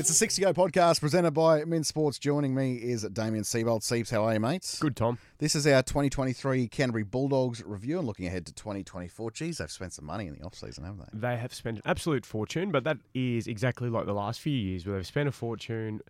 [0.00, 2.18] It's a 60 Go podcast presented by Min Sports.
[2.18, 3.82] Joining me is Damien Seabold.
[3.82, 4.78] Seabs, how are you, mates?
[4.78, 5.18] Good, Tom.
[5.36, 9.30] This is our 2023 Canterbury Bulldogs review and looking ahead to 2024.
[9.32, 11.28] Geez, they've spent some money in the off-season, haven't they?
[11.28, 14.86] They have spent an absolute fortune, but that is exactly like the last few years
[14.86, 16.00] where they've spent a fortune,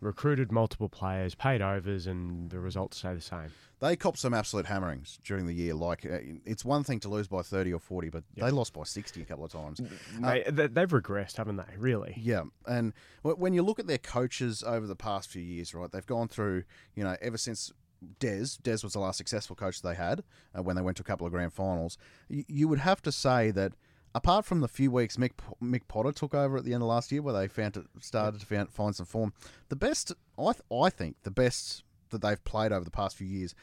[0.00, 3.50] recruited multiple players, paid overs, and the results stay the same.
[3.80, 5.74] They copped some absolute hammerings during the year.
[5.74, 8.82] Like, uh, it's one thing to lose by 30 or 40, but they lost by
[8.82, 9.80] 60 a couple of times.
[10.20, 11.76] They, they, they've regressed, haven't they?
[11.76, 12.14] Really?
[12.16, 12.92] Yeah, and
[13.22, 16.64] when you look at their coaches over the past few years, right, they've gone through,
[16.94, 17.72] you know, ever since
[18.20, 20.22] Des, Des was the last successful coach they had
[20.56, 21.98] uh, when they went to a couple of grand finals.
[22.30, 23.72] Y- you would have to say that
[24.14, 27.10] apart from the few weeks Mick, Mick Potter took over at the end of last
[27.12, 29.32] year, where they found it, started to find, find some form,
[29.68, 33.26] the best, I, th- I think, the best that they've played over the past few
[33.26, 33.54] years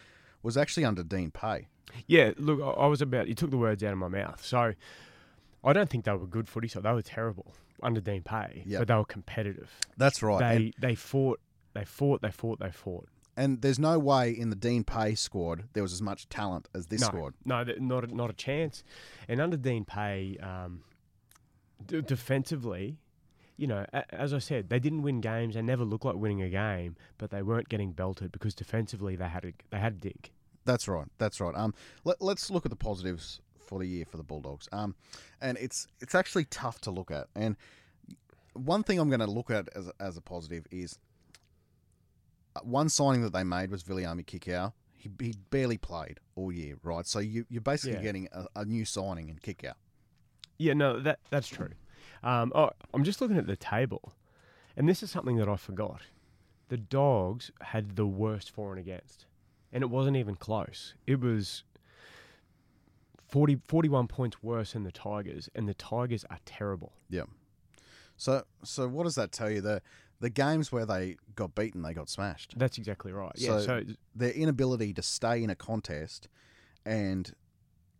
[0.44, 1.68] was actually under Dean Pay.
[2.08, 4.44] Yeah, look, I I was about, you took the words out of my mouth.
[4.46, 4.74] So
[5.64, 8.80] I don't think they were good footy, so they were terrible under Dean Pay, Yep.
[8.82, 9.72] but they were competitive.
[9.98, 10.40] That's right.
[10.40, 11.40] They, and, they fought,
[11.74, 13.08] they fought, they fought, they fought.
[13.38, 16.88] And there's no way in the Dean Pay squad there was as much talent as
[16.88, 17.34] this no, squad.
[17.44, 18.84] No, not a, not a chance.
[19.28, 20.84] And under Dean Pay, um,
[21.86, 22.98] d- defensively,
[23.58, 25.56] you know, a- as I said, they didn't win games.
[25.56, 29.28] They never looked like winning a game, but they weren't getting belted because defensively they
[29.28, 30.32] had a, they had a dig.
[30.66, 31.08] That's right.
[31.18, 31.56] That's right.
[31.56, 34.68] Um, let, let's look at the positives for the year for the Bulldogs.
[34.72, 34.96] Um,
[35.42, 37.28] and it's it's actually tough to look at.
[37.36, 37.56] And
[38.54, 40.98] one thing I'm going to look at as a, as a positive is
[42.64, 44.74] one signing that they made was Viliami Kikau.
[44.98, 47.06] He, he barely played all year, right?
[47.06, 48.02] So you you're basically Yeah.
[48.04, 49.74] getting a, a new signing in Kikau.
[50.58, 51.70] Yeah, no, that that's true.
[52.24, 54.14] Um, oh, I'm just looking at the table,
[54.76, 56.02] and this is something that I forgot.
[56.70, 59.26] The Dogs had the worst for and against,
[59.72, 60.96] and it wasn't even close.
[61.06, 61.64] It was
[63.28, 66.94] 40, 41 points worse than the Tigers, and the Tigers are terrible.
[67.10, 67.24] Yeah.
[68.18, 69.62] So so what does that tell you?
[69.62, 69.82] The
[70.20, 72.54] the games where they got beaten, they got smashed.
[72.58, 73.32] That's exactly right.
[73.36, 73.84] Yeah, So- so
[74.16, 76.28] their inability to stay in a contest
[76.86, 77.34] and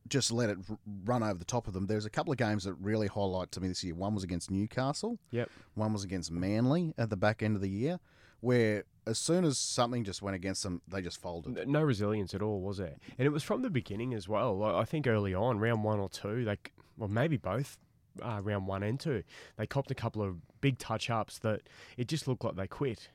[0.08, 0.58] just let it
[1.06, 1.88] run over the top of them.
[1.88, 3.96] There's a couple of games that really highlight to me this year.
[3.96, 5.18] One was against Newcastle.
[5.32, 5.50] Yep.
[5.74, 8.00] One was against Manly at the back end of the year,
[8.40, 11.68] where as soon as something just went against them, they just folded.
[11.68, 12.98] No resilience at all, was there?
[13.18, 14.64] And it was from the beginning as well.
[14.64, 17.78] I think early on, round one or two, like well, maybe both,
[18.22, 19.24] uh, round one and two,
[19.58, 21.62] they copped a couple of big touch ups that
[21.98, 23.10] it just looked like they quit.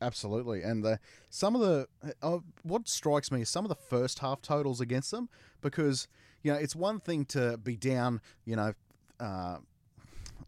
[0.00, 0.98] Absolutely, and the,
[1.30, 1.86] some of the
[2.22, 5.28] uh, what strikes me is some of the first half totals against them
[5.60, 6.08] because
[6.42, 8.74] you know it's one thing to be down, you know.
[9.20, 9.58] Uh,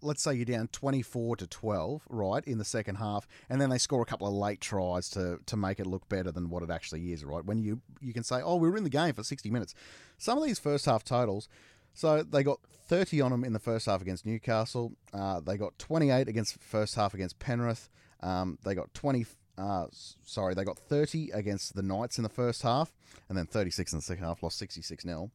[0.02, 3.78] Let's say you're down 24 to 12, right, in the second half, and then they
[3.78, 6.70] score a couple of late tries to, to make it look better than what it
[6.70, 7.44] actually is, right?
[7.44, 9.74] When you you can say, oh, we were in the game for 60 minutes.
[10.18, 11.48] Some of these first half totals,
[11.96, 14.92] so they got 30 on them in the first half against Newcastle.
[15.14, 17.88] Uh, they got 28 against first half against Penrith.
[18.20, 19.24] Um, they got 20.
[19.56, 19.86] Uh,
[20.22, 22.92] sorry, they got 30 against the Knights in the first half,
[23.30, 24.42] and then 36 in the second half.
[24.42, 25.30] Lost 66 0.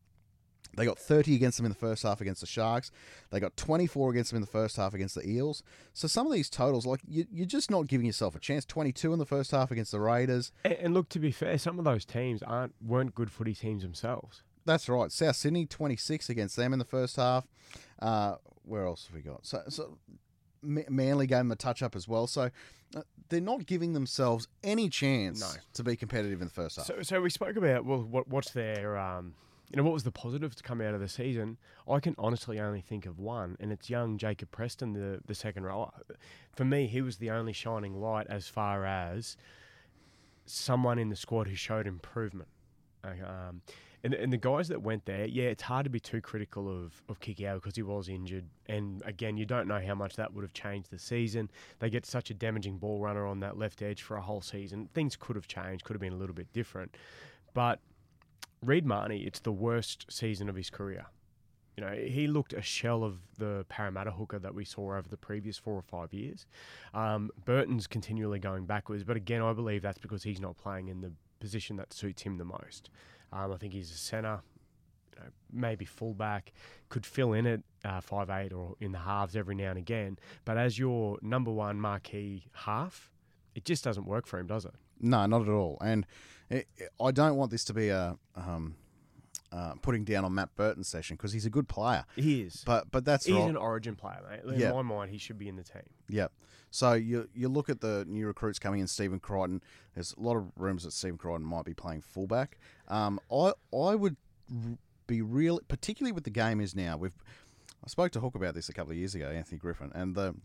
[0.77, 2.91] They got 30 against them in the first half against the Sharks.
[3.31, 5.63] They got 24 against them in the first half against the Eels.
[5.93, 8.65] So some of these totals, like you, you're just not giving yourself a chance.
[8.65, 10.51] 22 in the first half against the Raiders.
[10.63, 13.81] And, and look, to be fair, some of those teams aren't weren't good footy teams
[13.81, 14.43] themselves.
[14.65, 15.11] That's right.
[15.11, 17.47] South Sydney 26 against them in the first half.
[17.99, 19.45] Uh, where else have we got?
[19.45, 19.97] So, so
[20.61, 22.27] Manly gave them a touch up as well.
[22.27, 22.49] So
[22.95, 25.61] uh, they're not giving themselves any chance No.
[25.73, 26.85] to be competitive in the first half.
[26.85, 29.33] So, so we spoke about well, what what's their um,
[29.71, 31.57] you know, what was the positive to come out of the season?
[31.89, 35.63] I can honestly only think of one, and it's young Jacob Preston, the the second
[35.63, 35.91] rower.
[36.55, 39.37] For me, he was the only shining light as far as
[40.45, 42.49] someone in the squad who showed improvement.
[43.03, 43.61] Uh, Um,
[44.03, 47.03] and, and the guys that went there, yeah, it's hard to be too critical of,
[47.07, 48.45] of Kikau because he was injured.
[48.67, 51.51] And again, you don't know how much that would have changed the season.
[51.79, 54.89] They get such a damaging ball runner on that left edge for a whole season.
[54.93, 56.97] Things could have changed, could have been a little bit different.
[57.53, 57.79] But
[58.63, 61.05] Reed Mahoney, it's the worst season of his career.
[61.77, 65.17] You know, he looked a shell of the Parramatta hooker that we saw over the
[65.17, 66.45] previous four or five years.
[66.93, 71.01] Um, Burton's continually going backwards, but again, I believe that's because he's not playing in
[71.01, 72.89] the position that suits him the most.
[73.31, 74.41] Um, I think he's a centre,
[75.15, 76.53] you know, maybe fullback,
[76.89, 80.17] could fill in at uh, five eight or in the halves every now and again.
[80.45, 83.11] But as your number one marquee half,
[83.55, 84.73] it just doesn't work for him, does it?
[84.99, 85.77] No, not at all.
[85.81, 86.05] And
[86.49, 86.67] it,
[86.99, 88.75] I don't want this to be a um,
[89.51, 92.05] uh, putting down on Matt Burton's session because he's a good player.
[92.15, 92.63] He is.
[92.65, 93.49] But but that's He's right.
[93.49, 94.53] an origin player, mate.
[94.53, 94.71] In Yeah.
[94.71, 95.83] my mind, he should be in the team.
[96.09, 96.27] Yeah.
[96.69, 99.61] So you you look at the new recruits coming in, Stephen Crichton.
[99.93, 102.57] There's a lot of rumours that Stephen Crichton might be playing fullback.
[102.87, 104.15] Um, I I would
[105.07, 106.95] be real, particularly with the game is now.
[106.97, 107.11] We've
[107.83, 110.35] I spoke to Hook about this a couple of years ago, Anthony Griffin, and the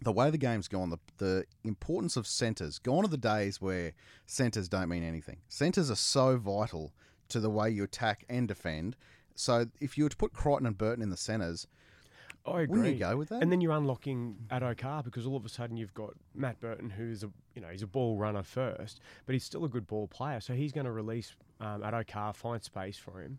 [0.00, 2.78] the way the game's gone, the the importance of centres.
[2.78, 3.92] Gone are the days where
[4.26, 5.38] centres don't mean anything.
[5.48, 6.92] Centres are so vital
[7.28, 8.96] to the way you attack and defend.
[9.34, 11.66] So if you were to put Crichton and Burton in the centres,
[12.46, 12.78] I agree.
[12.78, 13.42] wouldn't you go with that?
[13.42, 17.22] And then you're unlocking Addo-Carr because all of a sudden you've got Matt Burton, who's
[17.22, 20.40] a you know he's a ball runner first, but he's still a good ball player.
[20.40, 23.38] So he's going to release um, Addo-Carr, find space for him.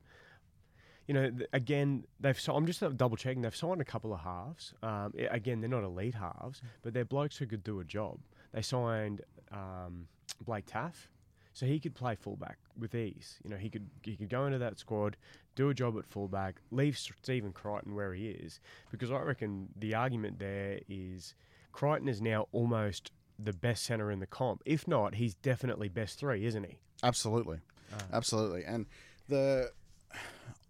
[1.07, 2.39] You know, th- again, they've.
[2.39, 3.41] So I'm just double checking.
[3.41, 4.74] They've signed a couple of halves.
[4.83, 8.19] Um, again, they're not elite halves, but they're blokes who could do a job.
[8.53, 9.21] They signed
[9.51, 10.07] um,
[10.45, 11.07] Blake Taaffe,
[11.54, 13.40] so he could play fullback with ease.
[13.44, 15.18] You know, he could he could go into that squad,
[15.56, 18.60] do a job at fullback, leave Stephen Crichton where he is,
[18.92, 21.34] because I reckon the argument there is
[21.72, 24.62] Crichton is now almost the best centre in the comp.
[24.66, 26.80] If not, he's definitely best three, isn't he?
[27.04, 27.60] Absolutely,
[27.94, 28.63] Uh, absolutely.
[28.66, 28.86] And
[29.28, 29.72] the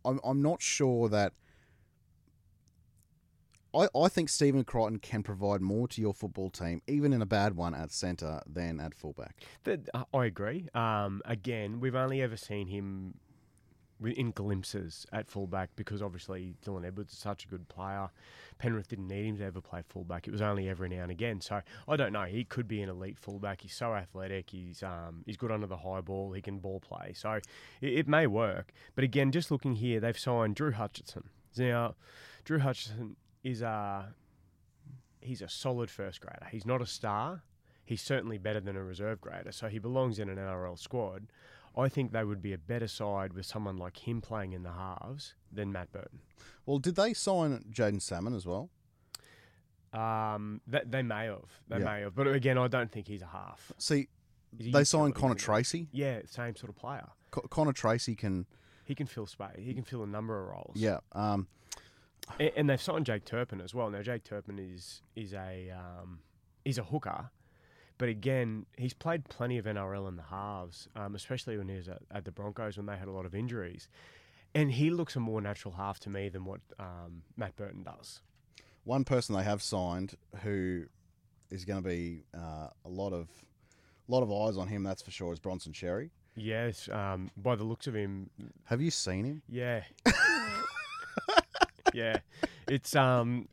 [0.06, 1.34] I'm I'm not sure that
[3.74, 7.26] I I think Stephen Crichton can provide more to your football team, even in a
[7.26, 9.36] bad one at centre, than at fullback.
[9.66, 10.68] Uh, I agree.
[10.74, 13.16] Um, again, we've only ever seen him
[14.06, 18.10] in glimpses at fullback because obviously Dylan Edwards is such a good player.
[18.58, 20.28] Penrith didn't need him to ever play fullback.
[20.28, 21.42] It was only every now and again.
[21.42, 22.24] So I don't know.
[22.24, 23.62] He could be an elite fullback.
[23.62, 24.50] He's so athletic.
[24.50, 26.34] He's um, he's good under the high ball.
[26.34, 27.14] He can ball play.
[27.14, 27.44] So it,
[27.82, 28.72] it may work.
[28.96, 31.30] But again, just looking here, they've signed Drew Hutchinson.
[31.58, 31.96] Now,
[32.46, 34.14] Drew Hutchinson is a
[35.22, 36.48] he's a solid first grader.
[36.52, 37.44] He's not a star.
[37.86, 41.28] He's certainly better than a reserve grader, so he belongs in an NRL squad.
[41.78, 44.72] I think they would be a better side with someone like him playing in the
[44.72, 46.20] halves than Matt Burton.
[46.66, 48.70] Well, did they sign Jaeman Salmon as well?
[49.94, 51.86] Um, they, they may have, they Yeah.
[51.86, 53.72] may have, but again, I don't think he's a half.
[53.80, 54.08] See,
[54.54, 55.36] they signed Connor?
[55.36, 55.88] Tracey.
[55.92, 57.08] Yeah, same sort of player.
[57.32, 58.46] Co- Connor Tracey can,
[58.86, 59.58] He can fill space.
[59.58, 60.76] He can fill a number of roles.
[60.76, 61.00] yeah.
[61.14, 61.48] Um,
[62.40, 63.90] A- and they've signed Jake Turpin as well.
[63.90, 66.20] Now Jake Turpin is is a um,
[66.66, 67.32] he's a hooker,
[67.98, 71.88] but again he's played plenty of NRL in the halves, um, especially when he was
[71.88, 73.88] at, at the Broncos when they had a lot of injuries,
[74.54, 78.22] and he looks a more natural half to me than what um, Matt Burton does.
[78.84, 80.86] one person they have signed who
[81.52, 83.28] is going to be uh, a lot of
[84.08, 84.84] lot of eyes on him.
[84.84, 85.34] That's for sure.
[85.34, 86.10] Is Bronson Xerri.
[86.36, 88.30] Yes, um, by the looks of him,
[88.66, 89.42] Have you seen him?
[89.50, 89.82] yeah,
[91.94, 92.18] yeah,
[92.68, 93.48] it's um.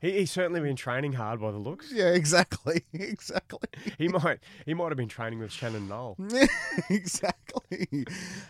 [0.00, 1.90] He, he's certainly been training hard by the looks.
[1.90, 3.68] Yeah, exactly, exactly.
[3.96, 6.16] He might he might have been training with Shannon Noll.
[6.90, 8.04] exactly.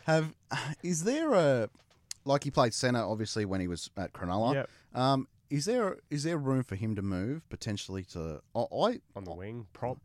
[0.06, 0.34] Have
[0.82, 1.68] is there a
[2.24, 4.54] like he played centre obviously when he was at Cronulla?
[4.54, 4.70] Yep.
[4.94, 8.40] Um, is there is there room for him to move potentially to?
[8.54, 9.98] I I on the wing, prop.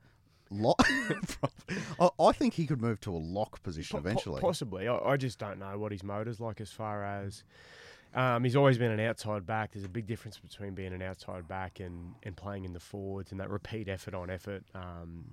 [0.52, 0.86] lock.
[2.00, 4.42] I, I think he could move to a lock position Po- po- eventually.
[4.42, 4.88] possibly.
[4.88, 7.44] I, I just don't know what his motor's like as far as.
[8.16, 9.74] Um, he's always been an outside back.
[9.74, 13.32] There's a big difference between being an outside back and, and playing in the forwards
[13.32, 15.26] and that repeat effort on effort, um,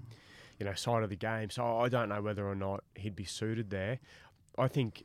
[0.58, 1.49] you know, side of the game.
[1.49, 3.99] So I don't know whether or not he'd be suited there.
[4.58, 5.05] I think.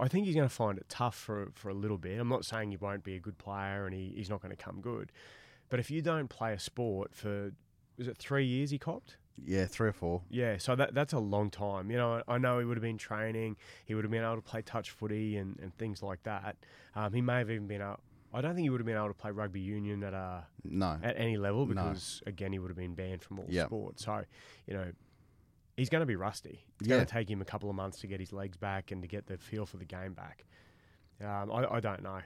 [0.00, 2.18] I think he's going to find it tough for for a little bit.
[2.18, 4.56] I'm not saying he won't be a good player and he, he's not going to
[4.56, 5.12] come good,
[5.68, 7.52] but if you don't play a sport for
[7.98, 9.18] was it three years he copped?
[9.44, 10.22] Yeah, three or four.
[10.30, 11.90] Yeah, so that that's a long time.
[11.90, 13.56] You know, I know he would have been training.
[13.84, 16.56] He would have been able to play touch footy and, and things like that.
[16.94, 18.00] Um, he may have even been out.
[18.34, 20.98] I don't think he would have been able to play rugby union at a No.
[21.02, 21.74] at any level No.
[21.74, 23.66] because again he would have been banned from all Yep.
[23.66, 24.00] sport.
[24.00, 24.24] So,
[24.66, 24.92] you know,
[25.76, 26.64] he's going to be rusty.
[26.80, 26.96] It's Yeah.
[26.96, 29.08] going to take him a couple of months to get his legs back and to
[29.08, 30.44] get the feel for the game back.
[31.22, 32.20] Um, I, I don't know.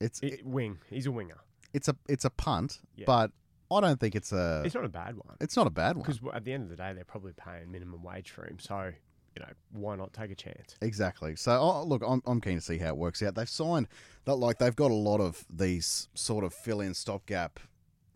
[0.00, 0.78] It's It, wing.
[0.90, 1.38] He's a winger.
[1.72, 3.04] it's a it's a punt, Yeah.
[3.06, 3.32] but
[3.74, 5.36] I don't think it's a It's not a bad one.
[5.40, 6.04] it's not a bad one.
[6.06, 8.58] Because at the end of the day, they're probably paying minimum wage for him.
[8.58, 8.92] So,
[9.36, 10.76] you know, why not take a chance?
[10.80, 11.36] Exactly.
[11.36, 13.34] So, oh, look, I'm, I'm keen to see how it works out.
[13.34, 13.88] They've signed
[14.26, 17.58] that, like, they've got a lot of these sort of fill in stopgap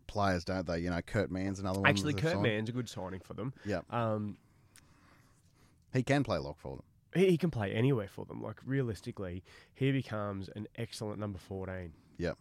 [0.07, 0.79] players, don't they?
[0.79, 1.91] You know, Kurt Mann's another one.
[1.91, 2.43] Actually, Kurt signed.
[2.43, 3.53] Mann's a good signing for them.
[3.65, 3.81] Yeah.
[3.91, 4.37] Um,
[5.93, 6.85] He can play lock for them.
[7.15, 8.41] he, he can play anywhere for them.
[8.43, 9.43] Like realistically,
[9.75, 11.93] he becomes an excellent number fourteen.
[12.19, 12.37] Yep.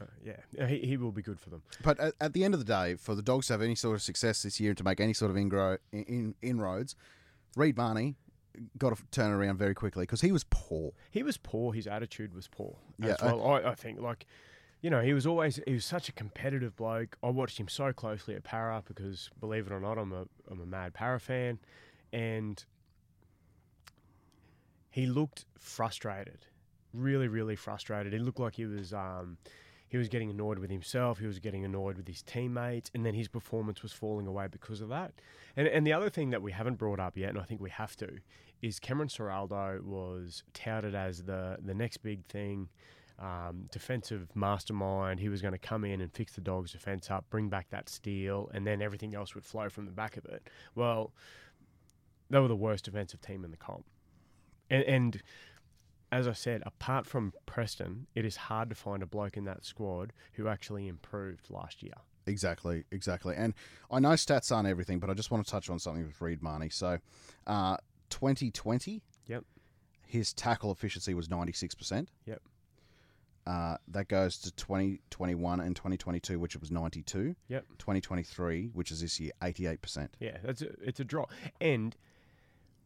[0.00, 1.62] Uh, yeah, he, he will be good for them.
[1.84, 3.96] But at, at the end of the day, for the Dogs to have any sort
[3.96, 6.96] of success this year and to make any sort of ingro, in, in, inroads,
[7.56, 8.16] Reed Mahoney
[8.78, 10.92] got to turn around very quickly because he was poor.
[11.10, 11.72] He was poor.
[11.72, 12.76] His attitude was poor.
[12.98, 13.46] Yeah, as well.
[13.46, 14.26] I, I think like.
[14.82, 17.18] You know, he was always he was such a competitive bloke.
[17.22, 20.58] I watched him so closely at Para because, believe it or not, I'm a I'm
[20.58, 21.58] a mad Para fan,
[22.14, 22.64] and
[24.88, 26.46] he looked frustrated,
[26.94, 28.14] really, really frustrated.
[28.14, 29.36] He looked like he was um,
[29.90, 31.18] he was getting annoyed with himself.
[31.18, 34.80] He was getting annoyed with his teammates, and then his performance was falling away because
[34.80, 35.12] of that.
[35.56, 37.70] And and the other thing that we haven't brought up yet, and I think we
[37.70, 38.08] have to,
[38.62, 42.68] is Cameron Ciraldo was touted as the the next big thing.
[43.18, 45.20] Um, defensive mastermind.
[45.20, 47.90] He was going to come in and fix the Dogs' defense up, bring back that
[47.90, 50.48] steel, and then everything else would flow from the back of it.
[50.74, 51.12] Well,
[52.30, 53.84] they were the worst defensive team in the comp.
[54.70, 55.22] And, and
[56.12, 59.64] as I said, apart from Preston, it is hard to find a bloke in that
[59.64, 61.94] squad who actually improved last year.
[62.26, 63.34] Exactly, exactly.
[63.36, 63.54] And
[63.90, 66.42] I know stats aren't everything, but I just want to touch on something with Reed
[66.42, 66.68] Mahoney.
[66.68, 66.98] So,
[67.46, 67.76] uh,
[68.10, 69.44] 2020, Yep.
[70.06, 72.08] his tackle efficiency was 96%.
[72.26, 72.42] Yep.
[73.46, 77.34] Uh, that goes to 2021 and 2022, which it was 92.
[77.48, 77.64] Yep.
[77.78, 80.10] 2023, which is this year, 88%.
[80.20, 81.30] Yeah, that's a, it's a drop.
[81.60, 81.96] And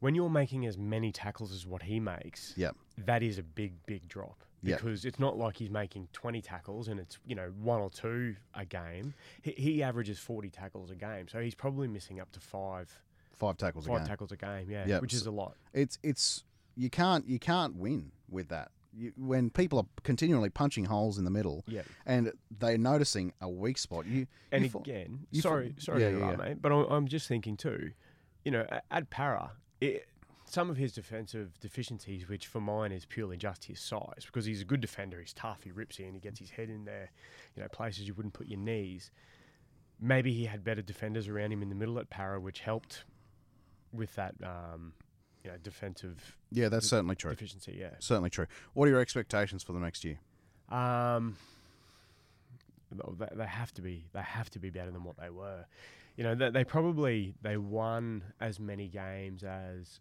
[0.01, 2.77] when you're making as many tackles as what he makes, Yep.
[2.99, 4.45] That is a big, big drop.
[4.63, 4.79] Yep.
[4.81, 8.35] Because it's not like he's making 20 tackles and it's, you know, one or two
[8.55, 9.13] a game.
[9.43, 11.29] He, he averages 40 tackles a game.
[11.29, 13.03] So he's probably missing up to five,
[13.35, 14.09] Five tackles five a game.
[14.09, 15.03] tackles a game, yeah, Yep.
[15.03, 15.57] which is a lot.
[15.75, 16.45] it's it's
[16.77, 18.71] you can't you can't win with that.
[18.97, 21.83] You, when people are continually punching holes in the middle Yeah.
[22.07, 26.09] and they're noticing a weak spot, you And you again, you fa- sorry, sorry yeah,
[26.11, 27.91] yeah, interrupt, mate, but I'm, I'm just thinking too,
[28.45, 30.07] you know, at Para, it,
[30.55, 34.63] some of his defensive deficiencies, which for mine is purely just his size, because he's
[34.63, 37.11] a good defender, he's tough, he rips in, he gets his head in there,
[37.57, 39.11] you know, places you wouldn't put your knees.
[40.01, 43.05] Maybe he had better defenders around him in the middle at Para, which helped
[43.93, 44.93] with that, um,
[45.43, 47.31] you know, defensive yeah, that's certainly true.
[47.31, 47.77] deficiency.
[47.79, 47.91] Yeah.
[47.99, 48.47] Certainly true.
[48.75, 50.21] What are your expectations for the next year?
[50.71, 51.37] Um,
[53.19, 54.07] they, they have to be.
[54.13, 55.67] They have to be better than what they were.
[56.17, 60.01] You know, they, they probably they won as many games as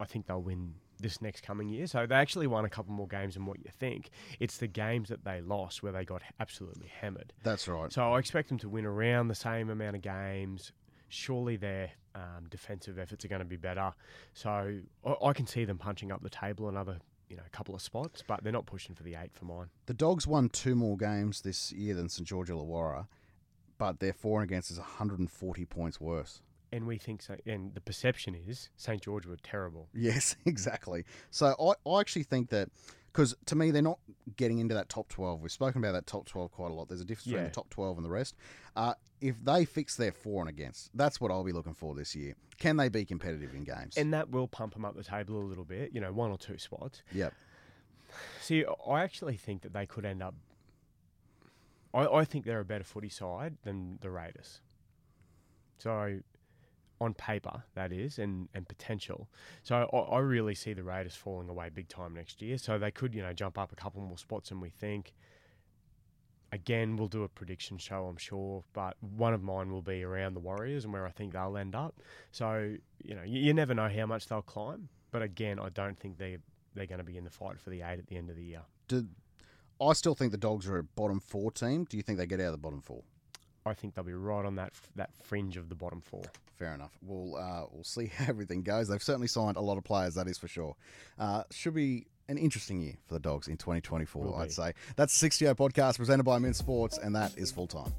[0.00, 1.86] I think they'll win this next coming year.
[1.86, 4.10] So they actually won a couple more games than what you think.
[4.40, 7.32] It's the games that they lost where they got absolutely hammered.
[7.42, 7.92] That's right.
[7.92, 10.72] So I expect them to win around the same amount of games.
[11.08, 13.92] Surely their um, defensive efforts are going to be better.
[14.32, 16.98] So I, I can see them punching up the table another,
[17.28, 19.66] you know, a couple of spots, but they're not pushing for the eight for mine.
[19.86, 23.06] The Dogs won two more games this year than St George Illawarra,
[23.78, 26.40] but their for and against is 140 points worse.
[26.72, 27.36] And we think so.
[27.46, 29.88] And the perception is St George were terrible.
[29.94, 31.04] Yes, exactly.
[31.30, 32.70] So I, I actually think that
[33.12, 33.98] because to me they're not
[34.36, 35.42] getting into that top 12.
[35.42, 36.88] We've spoken about that top 12 quite a lot.
[36.88, 38.34] There's a difference between the top 12 and the rest.
[38.74, 42.14] Uh, if they fix their for and against, that's what I'll be looking for this
[42.16, 42.34] year.
[42.58, 43.96] Can they be competitive in games?
[43.98, 46.38] And that will pump them up the table a little bit, you know, one or
[46.38, 47.02] two spots.
[47.12, 47.34] yep.
[48.40, 50.34] See, I actually think that they could end up.
[51.94, 54.60] I, I think they're a better footy side than the Raiders.
[55.78, 56.20] So,
[57.02, 59.28] on paper, that is, and, and potential.
[59.62, 62.58] So, I, I really see the Raiders falling away big time next year.
[62.58, 65.12] So, they could, you know, jump up a couple more spots than we think.
[66.52, 70.34] Again, we'll do a prediction show, I'm sure, but one of mine will be around
[70.34, 71.98] the Warriors and where I think they'll end up.
[72.30, 74.90] So, you know, you, you never know how much they'll climb.
[75.10, 76.36] But again, I don't think they
[76.74, 78.44] they're going to be in the fight for the eight at the end of the
[78.44, 78.62] year.
[78.88, 79.06] Do,
[79.80, 81.84] I still think the Dogs are a bottom four team.
[81.84, 83.02] Do you think they get out of the bottom four?
[83.64, 86.22] I think they'll be right on that that fringe of the bottom four.
[86.58, 86.92] Fair enough.
[87.02, 88.88] We'll uh, we'll see how everything goes.
[88.88, 90.76] They've certainly signed a lot of players, that is for sure.
[91.18, 94.72] Uh, should be an interesting year for the Dogs in 2024, I'd say.
[94.96, 97.92] That's the 60 podcast presented by Min Sports, and that is full time.